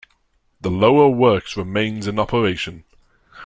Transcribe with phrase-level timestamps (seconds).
[0.61, 2.85] The Lower works remains in operation.